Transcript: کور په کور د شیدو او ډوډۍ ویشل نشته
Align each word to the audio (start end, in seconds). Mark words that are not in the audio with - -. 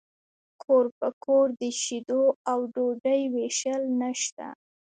کور 0.63 0.85
په 0.99 1.09
کور 1.23 1.45
د 1.61 1.63
شیدو 1.81 2.23
او 2.51 2.59
ډوډۍ 2.73 3.21
ویشل 3.33 3.81
نشته 4.01 4.47